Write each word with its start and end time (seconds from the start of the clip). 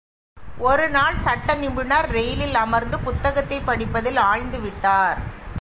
ஒரு 0.57 0.89
நாள், 0.89 1.15
சட்ட 1.15 1.53
நிபுணர் 1.53 2.09
ரயிலில் 2.09 2.55
அமர்ந்து, 2.55 2.99
புத்தகத்தைப் 2.99 3.65
படிப்பதில் 3.65 4.17
ஆழ்ந்து 4.17 4.59
விட்டார். 4.59 5.17